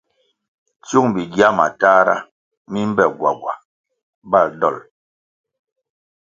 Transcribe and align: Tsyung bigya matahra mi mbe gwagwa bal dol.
Tsyung 0.83 1.09
bigya 1.15 1.47
matahra 1.57 2.15
mi 2.71 2.81
mbe 2.89 3.05
gwagwa 3.17 3.53
bal 4.31 4.47
dol. 4.59 4.77